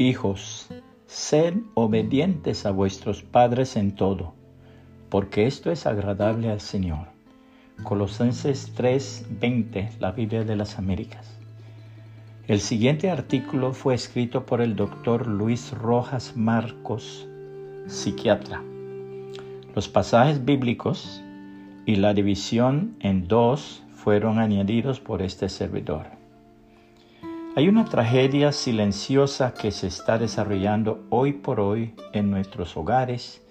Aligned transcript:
Hijos, 0.00 0.66
sed 1.06 1.56
obedientes 1.74 2.64
a 2.64 2.70
vuestros 2.70 3.22
padres 3.22 3.76
en 3.76 3.94
todo, 3.94 4.32
porque 5.10 5.46
esto 5.46 5.70
es 5.70 5.84
agradable 5.84 6.50
al 6.50 6.62
Señor. 6.62 7.08
Colosenses 7.82 8.72
3:20, 8.74 9.90
la 10.00 10.12
Biblia 10.12 10.42
de 10.44 10.56
las 10.56 10.78
Américas. 10.78 11.36
El 12.48 12.60
siguiente 12.60 13.10
artículo 13.10 13.74
fue 13.74 13.94
escrito 13.94 14.46
por 14.46 14.62
el 14.62 14.74
doctor 14.74 15.26
Luis 15.26 15.70
Rojas 15.72 16.34
Marcos, 16.34 17.28
psiquiatra. 17.86 18.62
Los 19.74 19.90
pasajes 19.90 20.42
bíblicos 20.42 21.22
y 21.84 21.96
la 21.96 22.14
división 22.14 22.96
en 23.00 23.28
dos 23.28 23.82
fueron 23.92 24.38
añadidos 24.38 24.98
por 24.98 25.20
este 25.20 25.50
servidor. 25.50 26.19
Hay 27.56 27.66
una 27.66 27.84
tragedia 27.84 28.52
silenciosa 28.52 29.54
que 29.54 29.72
se 29.72 29.88
está 29.88 30.18
desarrollando 30.18 31.04
hoy 31.10 31.32
por 31.32 31.58
hoy 31.58 31.94
en 32.12 32.30
nuestros 32.30 32.76
hogares 32.76 33.42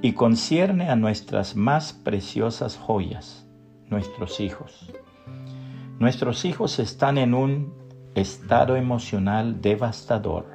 y 0.00 0.12
concierne 0.12 0.88
a 0.88 0.96
nuestras 0.96 1.54
más 1.54 1.92
preciosas 1.92 2.78
joyas, 2.78 3.46
nuestros 3.90 4.40
hijos. 4.40 4.90
Nuestros 5.98 6.46
hijos 6.46 6.78
están 6.78 7.18
en 7.18 7.34
un 7.34 7.74
estado 8.14 8.76
emocional 8.76 9.60
devastador. 9.60 10.46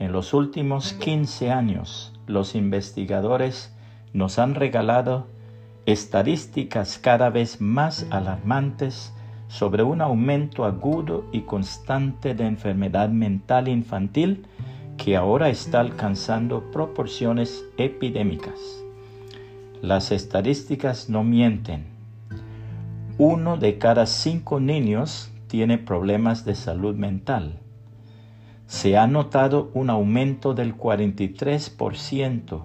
En 0.00 0.10
los 0.10 0.34
últimos 0.34 0.92
15 0.94 1.52
años, 1.52 2.12
los 2.26 2.56
investigadores 2.56 3.72
nos 4.12 4.40
han 4.40 4.56
regalado 4.56 5.28
estadísticas 5.86 6.98
cada 6.98 7.30
vez 7.30 7.60
más 7.60 8.08
alarmantes 8.10 9.12
sobre 9.50 9.82
un 9.82 10.00
aumento 10.00 10.64
agudo 10.64 11.24
y 11.32 11.40
constante 11.40 12.36
de 12.36 12.46
enfermedad 12.46 13.08
mental 13.08 13.66
infantil 13.66 14.46
que 14.96 15.16
ahora 15.16 15.48
está 15.48 15.80
alcanzando 15.80 16.70
proporciones 16.70 17.64
epidémicas. 17.76 18.84
Las 19.82 20.12
estadísticas 20.12 21.10
no 21.10 21.24
mienten. 21.24 21.86
Uno 23.18 23.56
de 23.56 23.76
cada 23.76 24.06
cinco 24.06 24.60
niños 24.60 25.32
tiene 25.48 25.78
problemas 25.78 26.44
de 26.44 26.54
salud 26.54 26.94
mental. 26.94 27.58
Se 28.68 28.96
ha 28.96 29.08
notado 29.08 29.72
un 29.74 29.90
aumento 29.90 30.54
del 30.54 30.76
43% 30.76 32.62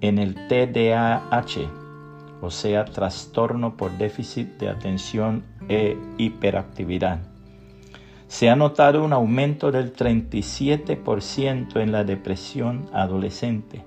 en 0.00 0.18
el 0.18 0.34
TDAH, 0.34 1.70
o 2.40 2.50
sea, 2.50 2.84
trastorno 2.86 3.76
por 3.76 3.96
déficit 3.98 4.58
de 4.58 4.68
atención 4.68 5.44
e 5.68 5.96
hiperactividad. 6.16 7.20
Se 8.28 8.50
ha 8.50 8.56
notado 8.56 9.04
un 9.04 9.12
aumento 9.12 9.70
del 9.72 9.94
37% 9.94 11.80
en 11.80 11.92
la 11.92 12.04
depresión 12.04 12.90
adolescente. 12.92 13.84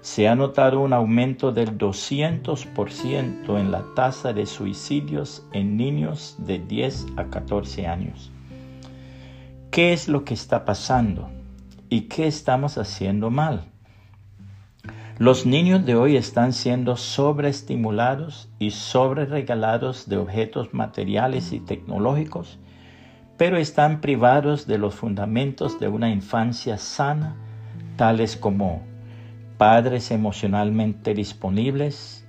Se 0.00 0.28
ha 0.28 0.34
notado 0.34 0.80
un 0.80 0.94
aumento 0.94 1.52
del 1.52 1.76
200% 1.76 3.60
en 3.60 3.70
la 3.70 3.84
tasa 3.94 4.32
de 4.32 4.46
suicidios 4.46 5.46
en 5.52 5.76
niños 5.76 6.36
de 6.38 6.58
10 6.58 7.06
a 7.16 7.26
14 7.26 7.86
años. 7.86 8.32
¿Qué 9.70 9.92
es 9.92 10.08
lo 10.08 10.24
que 10.24 10.32
está 10.32 10.64
pasando? 10.64 11.28
¿Y 11.90 12.02
qué 12.02 12.26
estamos 12.26 12.78
haciendo 12.78 13.30
mal? 13.30 13.66
Los 15.20 15.44
niños 15.44 15.84
de 15.84 15.96
hoy 15.96 16.16
están 16.16 16.54
siendo 16.54 16.96
sobreestimulados 16.96 18.48
y 18.58 18.70
sobreregalados 18.70 20.08
de 20.08 20.16
objetos 20.16 20.72
materiales 20.72 21.52
y 21.52 21.60
tecnológicos, 21.60 22.58
pero 23.36 23.58
están 23.58 24.00
privados 24.00 24.66
de 24.66 24.78
los 24.78 24.94
fundamentos 24.94 25.78
de 25.78 25.88
una 25.88 26.08
infancia 26.08 26.78
sana, 26.78 27.36
tales 27.96 28.34
como 28.34 28.80
padres 29.58 30.10
emocionalmente 30.10 31.12
disponibles, 31.12 32.26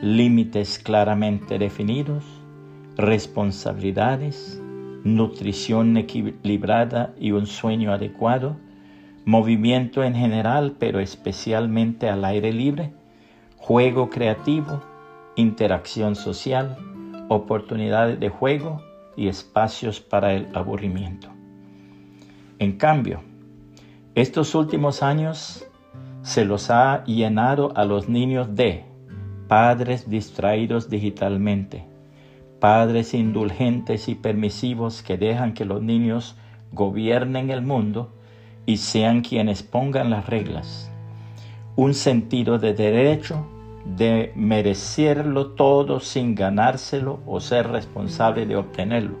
límites 0.00 0.78
claramente 0.78 1.58
definidos, 1.58 2.24
responsabilidades, 2.96 4.62
nutrición 5.02 5.96
equilibrada 5.96 7.12
y 7.18 7.32
un 7.32 7.48
sueño 7.48 7.92
adecuado, 7.92 8.56
movimiento 9.28 10.02
en 10.04 10.14
general, 10.14 10.76
pero 10.78 11.00
especialmente 11.00 12.08
al 12.08 12.24
aire 12.24 12.50
libre, 12.50 12.94
juego 13.58 14.08
creativo, 14.08 14.80
interacción 15.36 16.16
social, 16.16 16.78
oportunidades 17.28 18.18
de 18.18 18.30
juego 18.30 18.80
y 19.18 19.28
espacios 19.28 20.00
para 20.00 20.32
el 20.32 20.48
aburrimiento. 20.54 21.28
En 22.58 22.78
cambio, 22.78 23.20
estos 24.14 24.54
últimos 24.54 25.02
años 25.02 25.62
se 26.22 26.46
los 26.46 26.70
ha 26.70 27.04
llenado 27.04 27.76
a 27.76 27.84
los 27.84 28.08
niños 28.08 28.54
de 28.54 28.86
padres 29.46 30.08
distraídos 30.08 30.88
digitalmente, 30.88 31.84
padres 32.60 33.12
indulgentes 33.12 34.08
y 34.08 34.14
permisivos 34.14 35.02
que 35.02 35.18
dejan 35.18 35.52
que 35.52 35.66
los 35.66 35.82
niños 35.82 36.34
gobiernen 36.72 37.50
el 37.50 37.60
mundo 37.60 38.14
y 38.68 38.76
sean 38.76 39.22
quienes 39.22 39.62
pongan 39.62 40.10
las 40.10 40.26
reglas. 40.26 40.90
Un 41.74 41.94
sentido 41.94 42.58
de 42.58 42.74
derecho 42.74 43.46
de 43.96 44.30
merecerlo 44.36 45.52
todo 45.52 46.00
sin 46.00 46.34
ganárselo 46.34 47.20
o 47.24 47.40
ser 47.40 47.68
responsable 47.68 48.44
de 48.44 48.56
obtenerlo. 48.56 49.16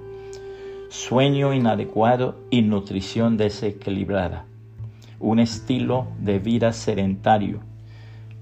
Sueño 0.90 1.54
inadecuado 1.54 2.36
y 2.50 2.60
nutrición 2.60 3.38
desequilibrada. 3.38 4.44
Un 5.18 5.38
estilo 5.38 6.08
de 6.18 6.40
vida 6.40 6.74
sedentario. 6.74 7.60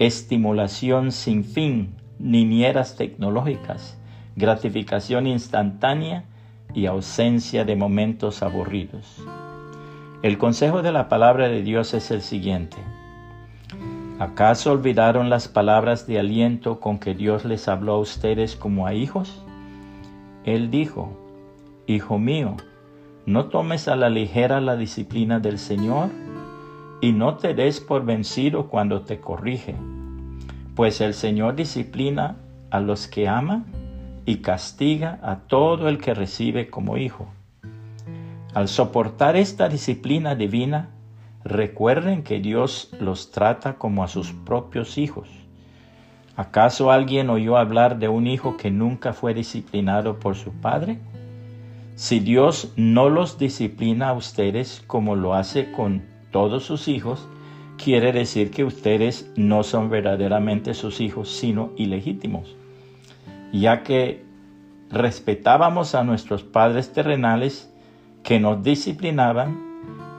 Estimulación 0.00 1.12
sin 1.12 1.44
fin, 1.44 1.94
niñeras 2.18 2.96
tecnológicas, 2.96 3.96
gratificación 4.34 5.28
instantánea 5.28 6.24
y 6.74 6.86
ausencia 6.86 7.64
de 7.64 7.76
momentos 7.76 8.42
aburridos. 8.42 9.22
El 10.22 10.38
consejo 10.38 10.80
de 10.80 10.92
la 10.92 11.08
palabra 11.10 11.48
de 11.48 11.62
Dios 11.62 11.92
es 11.92 12.10
el 12.10 12.22
siguiente. 12.22 12.78
¿Acaso 14.18 14.72
olvidaron 14.72 15.28
las 15.28 15.46
palabras 15.46 16.06
de 16.06 16.18
aliento 16.18 16.80
con 16.80 16.98
que 16.98 17.14
Dios 17.14 17.44
les 17.44 17.68
habló 17.68 17.92
a 17.94 17.98
ustedes 17.98 18.56
como 18.56 18.86
a 18.86 18.94
hijos? 18.94 19.42
Él 20.44 20.70
dijo, 20.70 21.10
Hijo 21.86 22.18
mío, 22.18 22.56
no 23.26 23.46
tomes 23.46 23.88
a 23.88 23.96
la 23.96 24.08
ligera 24.08 24.62
la 24.62 24.76
disciplina 24.76 25.38
del 25.38 25.58
Señor 25.58 26.08
y 27.02 27.12
no 27.12 27.36
te 27.36 27.52
des 27.52 27.80
por 27.80 28.06
vencido 28.06 28.68
cuando 28.68 29.02
te 29.02 29.20
corrige, 29.20 29.76
pues 30.74 31.02
el 31.02 31.12
Señor 31.12 31.56
disciplina 31.56 32.36
a 32.70 32.80
los 32.80 33.06
que 33.06 33.28
ama 33.28 33.64
y 34.24 34.36
castiga 34.36 35.18
a 35.22 35.40
todo 35.40 35.90
el 35.90 35.98
que 35.98 36.14
recibe 36.14 36.70
como 36.70 36.96
hijo. 36.96 37.26
Al 38.56 38.68
soportar 38.68 39.36
esta 39.36 39.68
disciplina 39.68 40.34
divina, 40.34 40.88
recuerden 41.44 42.22
que 42.22 42.38
Dios 42.38 42.88
los 42.98 43.30
trata 43.30 43.74
como 43.74 44.02
a 44.02 44.08
sus 44.08 44.32
propios 44.32 44.96
hijos. 44.96 45.28
¿Acaso 46.36 46.90
alguien 46.90 47.28
oyó 47.28 47.58
hablar 47.58 47.98
de 47.98 48.08
un 48.08 48.26
hijo 48.26 48.56
que 48.56 48.70
nunca 48.70 49.12
fue 49.12 49.34
disciplinado 49.34 50.18
por 50.18 50.36
su 50.36 50.52
padre? 50.52 50.96
Si 51.96 52.18
Dios 52.18 52.72
no 52.76 53.10
los 53.10 53.36
disciplina 53.36 54.08
a 54.08 54.14
ustedes 54.14 54.82
como 54.86 55.16
lo 55.16 55.34
hace 55.34 55.70
con 55.70 56.06
todos 56.30 56.64
sus 56.64 56.88
hijos, 56.88 57.28
quiere 57.76 58.10
decir 58.10 58.50
que 58.50 58.64
ustedes 58.64 59.30
no 59.36 59.64
son 59.64 59.90
verdaderamente 59.90 60.72
sus 60.72 61.02
hijos, 61.02 61.28
sino 61.28 61.72
ilegítimos. 61.76 62.56
Ya 63.52 63.82
que 63.82 64.24
respetábamos 64.88 65.94
a 65.94 66.04
nuestros 66.04 66.42
padres 66.42 66.94
terrenales, 66.94 67.70
que 68.26 68.40
nos 68.40 68.60
disciplinaban, 68.64 69.56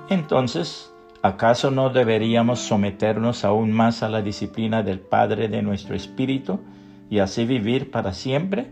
entonces, 0.10 0.94
¿acaso 1.22 1.72
no 1.72 1.90
deberíamos 1.90 2.60
someternos 2.60 3.44
aún 3.44 3.74
más 3.74 4.02
a 4.02 4.08
la 4.08 4.22
disciplina 4.22 4.82
del 4.82 5.02
Padre 5.02 5.50
de 5.50 5.62
nuestro 5.62 5.94
Espíritu 5.94 6.62
y 7.10 7.20
así 7.20 7.46
vivir 7.46 7.92
para 7.92 8.14
siempre? 8.14 8.72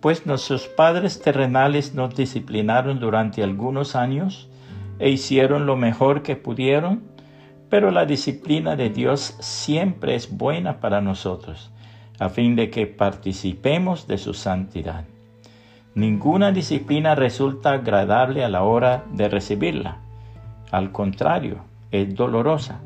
Pues 0.00 0.24
nuestros 0.24 0.68
padres 0.68 1.20
terrenales 1.20 1.94
nos 1.94 2.16
disciplinaron 2.16 2.98
durante 2.98 3.42
algunos 3.42 3.94
años 3.94 4.48
e 4.98 5.10
hicieron 5.10 5.66
lo 5.66 5.76
mejor 5.76 6.22
que 6.22 6.34
pudieron, 6.34 7.02
pero 7.68 7.90
la 7.90 8.06
disciplina 8.06 8.74
de 8.74 8.88
Dios 8.88 9.36
siempre 9.40 10.14
es 10.14 10.34
buena 10.34 10.80
para 10.80 11.02
nosotros, 11.02 11.70
a 12.18 12.30
fin 12.30 12.56
de 12.56 12.70
que 12.70 12.86
participemos 12.86 14.06
de 14.06 14.16
su 14.16 14.32
santidad. 14.32 15.04
Ninguna 15.94 16.50
disciplina 16.50 17.14
resulta 17.14 17.70
agradable 17.70 18.44
a 18.44 18.48
la 18.48 18.64
hora 18.64 19.04
de 19.12 19.28
recibirla. 19.28 19.98
Al 20.72 20.90
contrario, 20.90 21.58
es 21.92 22.16
dolorosa, 22.16 22.80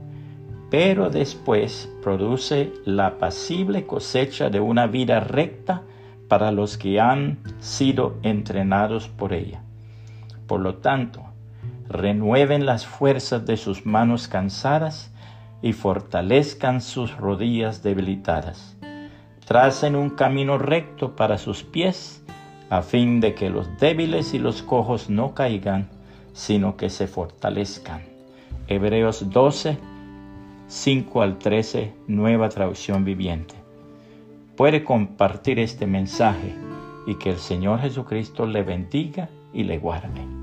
pero 0.70 1.08
después 1.08 1.90
produce 2.02 2.70
la 2.84 3.06
apacible 3.06 3.86
cosecha 3.86 4.50
de 4.50 4.60
una 4.60 4.86
vida 4.86 5.20
recta 5.20 5.82
para 6.28 6.52
los 6.52 6.76
que 6.76 7.00
han 7.00 7.38
sido 7.60 8.16
entrenados 8.22 9.08
por 9.08 9.32
ella. 9.32 9.62
Por 10.46 10.60
lo 10.60 10.74
tanto, 10.74 11.22
renueven 11.88 12.66
las 12.66 12.86
fuerzas 12.86 13.46
de 13.46 13.56
sus 13.56 13.86
manos 13.86 14.28
cansadas 14.28 15.10
y 15.62 15.72
fortalezcan 15.72 16.82
sus 16.82 17.16
rodillas 17.16 17.82
debilitadas. 17.82 18.76
Tracen 19.46 19.96
un 19.96 20.10
camino 20.10 20.58
recto 20.58 21.16
para 21.16 21.38
sus 21.38 21.64
pies, 21.64 22.17
a 22.70 22.82
fin 22.82 23.20
de 23.20 23.34
que 23.34 23.50
los 23.50 23.78
débiles 23.78 24.34
y 24.34 24.38
los 24.38 24.62
cojos 24.62 25.08
no 25.08 25.34
caigan, 25.34 25.88
sino 26.32 26.76
que 26.76 26.90
se 26.90 27.06
fortalezcan. 27.06 28.02
Hebreos 28.68 29.30
12, 29.30 29.78
5 30.66 31.22
al 31.22 31.38
13, 31.38 31.94
nueva 32.06 32.48
traducción 32.50 33.04
viviente. 33.04 33.54
Puede 34.56 34.84
compartir 34.84 35.58
este 35.58 35.86
mensaje 35.86 36.54
y 37.06 37.14
que 37.14 37.30
el 37.30 37.38
Señor 37.38 37.80
Jesucristo 37.80 38.46
le 38.46 38.62
bendiga 38.62 39.30
y 39.54 39.64
le 39.64 39.78
guarde. 39.78 40.37